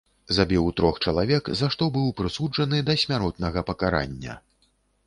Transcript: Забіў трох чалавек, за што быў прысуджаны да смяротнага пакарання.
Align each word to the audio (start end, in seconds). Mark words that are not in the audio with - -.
Забіў 0.37 0.69
трох 0.79 0.95
чалавек, 1.11 1.51
за 1.61 1.69
што 1.75 1.91
быў 1.99 2.09
прысуджаны 2.23 2.81
да 2.89 2.97
смяротнага 3.05 3.59
пакарання. 3.71 4.43